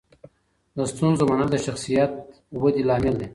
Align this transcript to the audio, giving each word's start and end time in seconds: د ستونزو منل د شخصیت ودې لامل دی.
د 0.75 0.77
ستونزو 0.91 1.23
منل 1.31 1.49
د 1.51 1.55
شخصیت 1.65 2.11
ودې 2.61 2.83
لامل 2.89 3.15
دی. 3.21 3.27